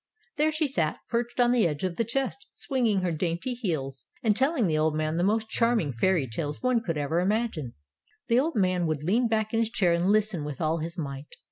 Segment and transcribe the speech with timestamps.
[0.37, 4.35] There she sat, perched on the edge of the chest, swinging her dainty heels, and
[4.35, 7.75] telling the old man the most charming fairy tales one could ever imagine.
[8.27, 11.35] The old man would lean back in his chair and listen with all his might.